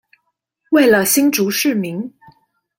[0.71, 2.11] 為了新竹市民